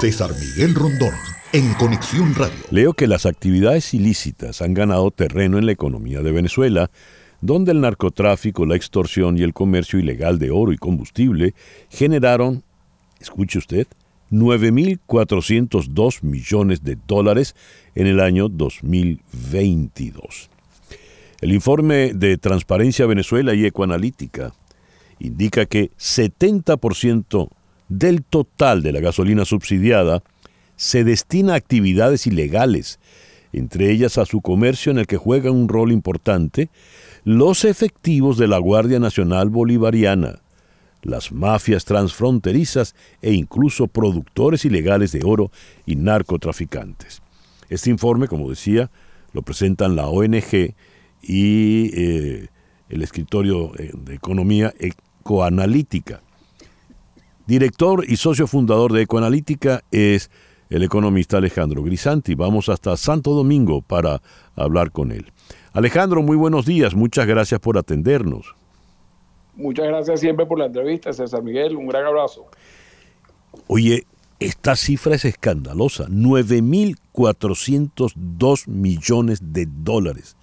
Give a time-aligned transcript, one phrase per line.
[0.00, 1.14] César Miguel Rondón,
[1.54, 2.58] en Conexión Radio.
[2.70, 6.90] Leo que las actividades ilícitas han ganado terreno en la economía de Venezuela,
[7.40, 11.54] donde el narcotráfico, la extorsión y el comercio ilegal de oro y combustible
[11.88, 12.62] generaron,
[13.20, 13.86] escuche usted,
[14.30, 17.56] 9.402 millones de dólares
[17.94, 20.50] en el año 2022.
[21.40, 24.52] El informe de Transparencia Venezuela y Ecoanalítica
[25.20, 27.48] indica que 70%
[27.88, 30.22] del total de la gasolina subsidiada
[30.76, 32.98] se destina a actividades ilegales,
[33.52, 36.68] entre ellas a su comercio en el que juegan un rol importante
[37.24, 40.40] los efectivos de la Guardia Nacional Bolivariana,
[41.02, 45.50] las mafias transfronterizas e incluso productores ilegales de oro
[45.86, 47.22] y narcotraficantes.
[47.68, 48.90] Este informe, como decía,
[49.32, 50.74] lo presentan la ONG
[51.22, 52.48] y eh,
[52.88, 56.22] el escritorio eh, de Economía Ecoanalítica.
[57.46, 60.32] Director y socio fundador de Ecoanalítica es
[60.68, 62.34] el economista Alejandro Grisanti.
[62.34, 64.20] Vamos hasta Santo Domingo para
[64.56, 65.32] hablar con él.
[65.72, 66.96] Alejandro, muy buenos días.
[66.96, 68.56] Muchas gracias por atendernos.
[69.54, 71.76] Muchas gracias siempre por la entrevista, César Miguel.
[71.76, 72.46] Un gran abrazo.
[73.68, 74.08] Oye,
[74.40, 76.08] esta cifra es escandalosa.
[76.08, 80.36] 9.402 millones de dólares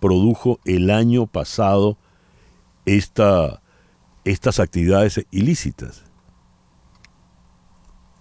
[0.00, 1.98] produjo el año pasado
[2.84, 3.62] esta,
[4.24, 6.05] estas actividades ilícitas.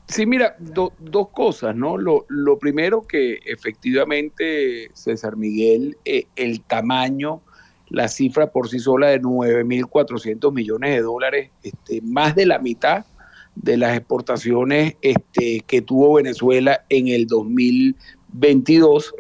[0.08, 1.98] Sí, mira, dos cosas, ¿no?
[1.98, 7.42] Lo, primero que efectivamente, César Miguel, eh, el tamaño,
[7.90, 13.06] la cifra por sí sola de 9.400 millones de dólares, este, más de la mitad
[13.56, 19.14] de las exportaciones este, que tuvo Venezuela en el 2022.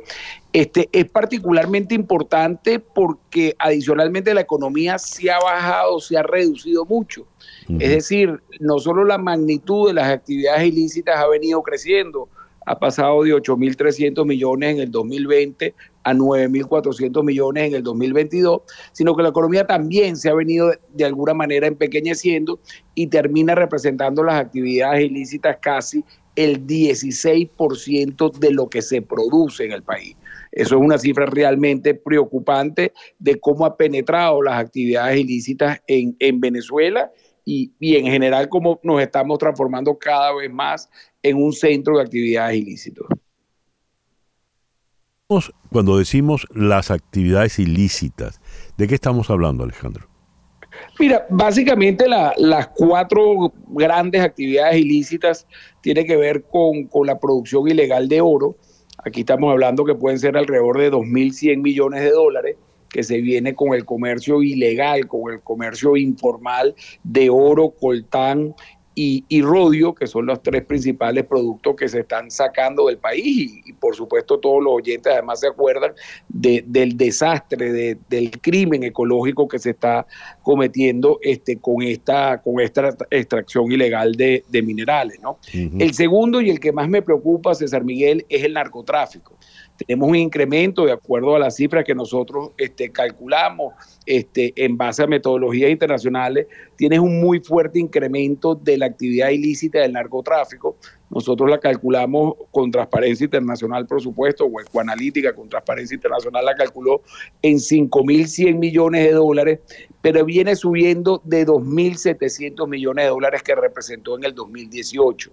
[0.55, 7.27] Este, es particularmente importante porque adicionalmente la economía se ha bajado, se ha reducido mucho.
[7.67, 12.29] Es decir, no solo la magnitud de las actividades ilícitas ha venido creciendo,
[12.65, 18.61] ha pasado de 8.300 millones en el 2020 a 9.400 millones en el 2022,
[18.93, 22.61] sino que la economía también se ha venido de alguna manera empequeñeciendo
[22.93, 26.05] y termina representando las actividades ilícitas casi
[26.37, 30.15] el 16% de lo que se produce en el país.
[30.55, 37.11] Eso es una cifra realmente preocupante de cómo ha penetrado las actividades ilícitas en, Venezuela
[37.43, 40.89] y, en general cómo nos estamos transformando cada vez más
[41.21, 43.05] en un centro de actividades ilícitas.
[45.71, 48.39] Cuando decimos las actividades ilícitas,
[48.77, 50.07] ¿de qué estamos hablando, Alejandro?
[50.99, 55.47] Mira, básicamente las cuatro grandes actividades ilícitas
[55.81, 58.57] tienen que ver con, con la producción ilegal de oro,
[59.03, 62.55] Aquí estamos hablando que pueden ser alrededor de 2.100 millones de dólares
[62.89, 66.73] que se viene con el comercio ilegal, con el comercio informal
[67.03, 68.55] de oro, coltán
[68.95, 73.61] y, rodio, que son los tres principales productos que se están sacando del país.
[73.65, 75.93] Y, por supuesto todos los oyentes además se acuerdan
[76.29, 80.07] del desastre, del crimen ecológico que se está
[80.41, 85.19] cometiendo este, con, esta, con esta extracción ilegal de, minerales.
[85.21, 85.39] ¿no?
[85.53, 89.37] El segundo y el que más me preocupa, César Miguel, es el narcotráfico
[89.77, 93.73] tenemos un incremento de acuerdo a las cifras que nosotros este, calculamos
[94.05, 96.47] este, en base a metodologías internacionales,
[96.77, 100.77] tienes un muy fuerte incremento de la actividad ilícita del narcotráfico.
[101.09, 107.01] Nosotros la calculamos con Transparencia Internacional, por supuesto, o Ecoanalítica con Transparencia Internacional la calculó
[107.41, 109.59] en 5.100 millones de dólares,
[110.01, 115.31] pero viene subiendo de 2.700 millones de dólares que representó en el 2018.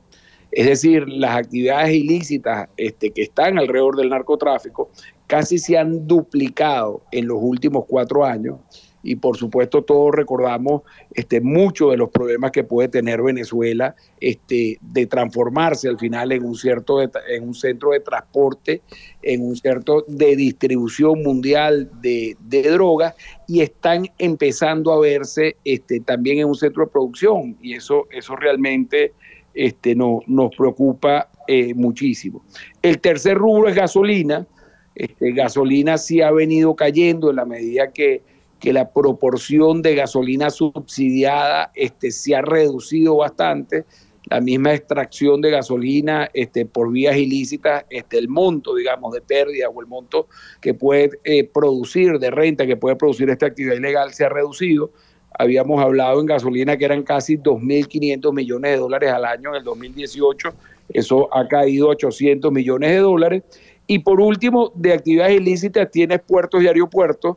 [0.52, 4.90] Es decir, las actividades ilícitas este, que están alrededor del narcotráfico
[5.26, 8.56] casi se han duplicado en los últimos cuatro años.
[9.02, 10.82] Y por supuesto todos recordamos
[11.14, 16.44] este, muchos de los problemas que puede tener Venezuela este, de transformarse al final en
[16.44, 17.10] un, cierto en
[17.42, 18.82] un centro de transporte,
[19.22, 22.36] en un cierto de distribución mundial de,
[22.70, 23.14] drogas
[23.48, 27.56] y están empezando a verse este, también en un centro de producción.
[27.60, 29.14] Y eso, eso realmente
[29.54, 32.44] este, no, nos preocupa eh, muchísimo.
[32.82, 34.46] El tercer rubro es gasolina.
[34.94, 38.22] Este, gasolina sí ha venido cayendo en la medida que,
[38.60, 43.84] que la proporción de gasolina subsidiada este, se ha reducido bastante.
[44.30, 49.68] La misma extracción de gasolina este, por vías ilícitas, este, el monto, digamos, de pérdida
[49.68, 50.28] o el monto
[50.60, 54.92] que puede eh, producir de renta, que puede producir esta actividad ilegal, se ha reducido
[55.38, 59.64] habíamos hablado en gasolina que eran casi 2.500 millones de dólares al año en el
[59.64, 60.50] 2018,
[60.92, 63.42] eso ha caído a 800 millones de dólares.
[63.86, 67.36] Y por último, de actividades ilícitas tienes puertos y aeropuertos,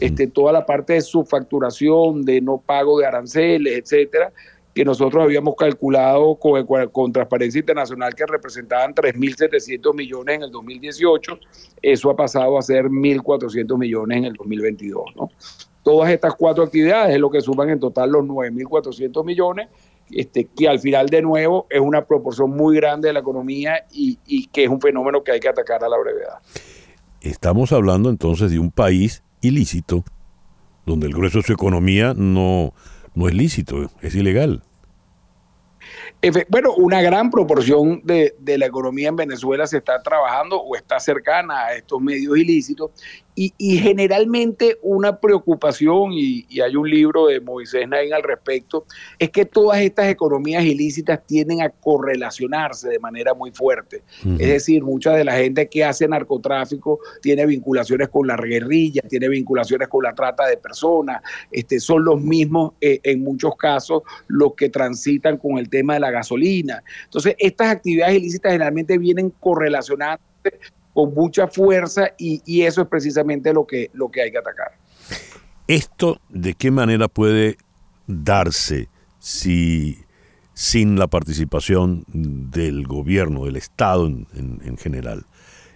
[0.00, 4.32] este, toda la parte de subfacturación, de no pago de aranceles, etcétera,
[4.74, 11.38] que nosotros habíamos calculado con, con Transparencia Internacional que representaban 3.700 millones en el 2018,
[11.80, 15.04] eso ha pasado a ser 1.400 millones en el 2022.
[15.14, 15.30] ¿no?
[15.84, 19.68] Todas estas cuatro actividades es lo que suman en total los 9.400 millones,
[20.10, 24.18] este, que al final de nuevo es una proporción muy grande de la economía y,
[24.26, 26.38] y que es un fenómeno que hay que atacar a la brevedad.
[27.20, 30.04] Estamos hablando entonces de un país ilícito,
[30.86, 32.72] donde el grueso de su economía no,
[33.14, 34.62] no es lícito, es ilegal.
[36.48, 40.98] Bueno, una gran proporción de, de, la economía en Venezuela se está trabajando o está
[40.98, 42.92] cercana a estos medios ilícitos
[43.36, 48.86] y, generalmente una preocupación, y, hay un libro de Moisés Nain al respecto,
[49.18, 54.02] es que todas estas economías ilícitas tienden a correlacionarse de manera muy fuerte.
[54.38, 59.28] Es decir, mucha de la gente que hace narcotráfico tiene vinculaciones con la guerrilla, tiene
[59.28, 64.54] vinculaciones con la trata de personas, este, son los mismos eh, en muchos casos los
[64.54, 66.82] que transitan con el tema de la gasolina.
[67.04, 70.20] Entonces, estas actividades ilícitas generalmente vienen correlacionadas
[70.94, 74.78] con mucha fuerza y, eso es precisamente lo que, lo que hay que atacar.
[75.66, 77.58] ¿Esto de qué manera puede
[78.06, 78.88] darse
[79.18, 79.98] si
[80.54, 85.26] sin la participación del gobierno, del Estado en, en, general?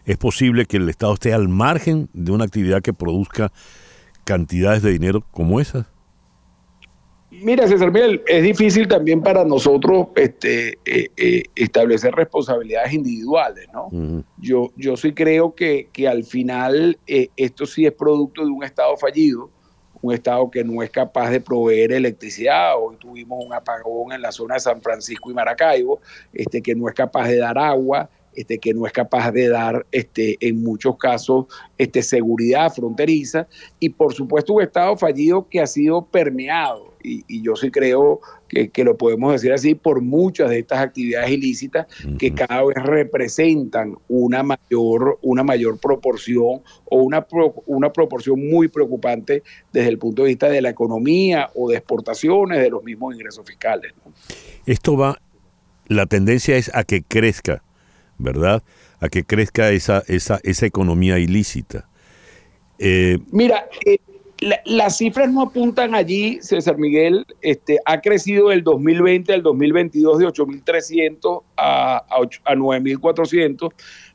[0.05, 3.51] ¿Es posible que el Estado esté al margen de una actividad que produzca
[4.25, 5.87] cantidades de dinero como esas?
[7.41, 13.89] Mira, César Miguel, es difícil también para nosotros este, eh, eh, establecer responsabilidades individuales, ¿no?
[14.39, 18.65] yo, yo sí creo que, que al final eh, esto sí es producto de un
[18.65, 19.51] Estado fallido,
[20.01, 22.75] un Estado que no es capaz de proveer electricidad.
[22.81, 26.01] Hoy tuvimos un apagón en la zona de San Francisco y Maracaibo,
[26.33, 29.87] este, que no es capaz de dar agua, este, que no es capaz de dar
[29.91, 31.47] este, en muchos casos
[31.77, 33.49] este, seguridad fronteriza
[33.81, 38.71] y por supuesto un Estado fallido que ha sido permeado y, yo sí creo que,
[38.85, 41.87] lo podemos decir así por muchas de estas actividades ilícitas
[42.19, 47.27] que cada vez representan una mayor, una mayor proporción o una,
[47.67, 49.43] una proporción muy preocupante
[49.73, 53.47] desde el punto de vista de la economía o de exportaciones de los mismos ingresos
[53.47, 53.93] fiscales.
[54.67, 55.21] Esto va,
[55.87, 57.63] la tendencia es a que crezca
[58.19, 58.63] ¿verdad?
[59.01, 61.89] A que crezca esa, esa, esa economía ilícita.
[62.79, 63.99] Eh, Mira, eh,
[64.65, 67.27] las cifras no apuntan allí, César Miguel.
[67.41, 73.73] Este, ha crecido del 2020 al 2022 de 8.300 a, a, 9.400,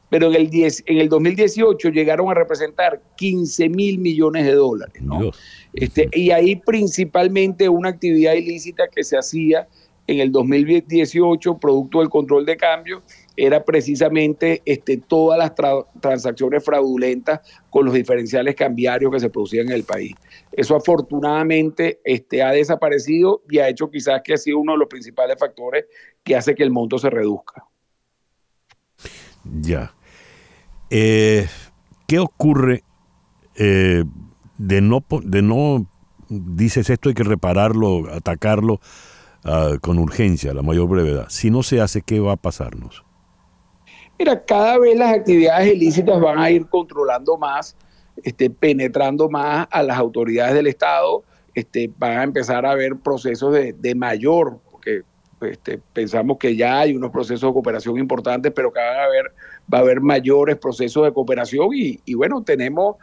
[0.09, 5.01] pero en el, 10, en el 2018 llegaron a representar 15 mil millones de dólares.
[5.01, 5.31] ¿no?
[5.73, 9.67] Este, y ahí principalmente una actividad ilícita que se hacía
[10.07, 13.03] en el 2018, producto del control de cambio,
[13.35, 15.53] era precisamente este, todas las
[15.99, 20.13] transacciones fraudulentas con los diferenciales cambiarios que se producían en el país.
[20.51, 24.87] Eso afortunadamente este, ha desaparecido y ha hecho quizás que ha sido uno de los
[24.87, 25.85] principales factores
[26.23, 27.65] que hace que el monto se reduzca.
[29.43, 29.93] Ya.
[30.89, 31.47] Eh,
[32.07, 32.83] ¿Qué ocurre
[33.55, 34.03] eh,
[34.57, 35.87] de, no, de no,
[36.29, 38.79] dices esto hay que repararlo, atacarlo
[39.45, 41.25] uh, con urgencia, la mayor brevedad?
[41.29, 43.03] Si no se hace, ¿qué va a pasarnos?
[44.23, 47.75] Mira, cada vez las actividades ilícitas van a ir controlando más,
[48.23, 53.53] este, penetrando más a las autoridades del Estado, este, van a empezar a haber procesos
[53.53, 55.01] de, mayor, porque
[55.41, 59.25] este, pensamos que ya hay unos procesos de cooperación importantes, pero que van a haber,
[59.73, 62.95] va a haber mayores procesos de cooperación y, bueno, tenemos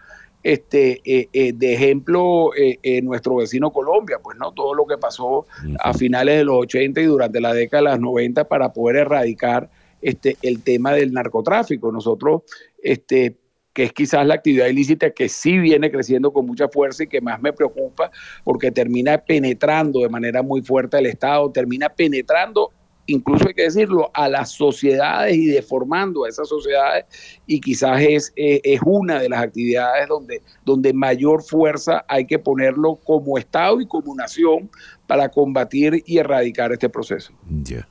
[0.43, 5.45] este, eh, eh, de ejemplo eh, nuestro vecino Colombia, pues no todo lo que pasó
[5.81, 9.69] a finales de los 80 y durante la década de los 90 para poder erradicar
[10.03, 11.93] este, el tema del narcotráfico.
[11.93, 12.43] Nosotros,
[12.83, 13.37] este,
[13.73, 17.21] que es quizás la actividad ilícita que sí viene creciendo con mucha fuerza y que
[17.21, 18.11] más me preocupa
[18.45, 22.73] porque termina penetrando de manera muy fuerte el Estado, termina penetrando
[23.11, 27.05] incluso hay que decirlo, a las sociedades y deformando a esas sociedades
[27.47, 32.97] y quizás es, es una de las actividades donde, donde mayor fuerza hay que ponerlo
[32.97, 34.71] como Estado y como nación
[35.07, 37.33] para combatir y erradicar este proceso.
[37.49, 37.89] Ya.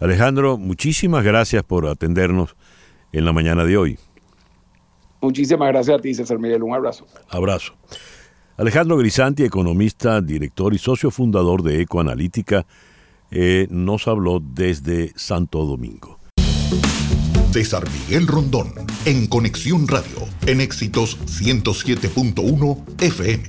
[0.00, 2.56] Alejandro, muchísimas gracias por atendernos
[3.12, 3.98] en la mañana de hoy.
[5.20, 6.62] Muchísimas gracias a ti, César Miguel.
[6.62, 7.06] Un abrazo.
[7.28, 7.74] Abrazo.
[8.56, 12.66] Alejandro Grisanti, economista, director y socio fundador de Ecoanalítica,
[13.30, 16.18] eh, nos habló desde Santo Domingo.
[17.52, 18.72] César Miguel Rondón,
[19.04, 23.44] en Conexión Radio, en Éxitos 107.1 FM.